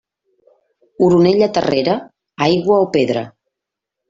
Oronella 1.07 1.49
terrera, 1.59 1.99
aigua 2.47 2.81
o 2.87 2.89
pedra. 2.97 3.25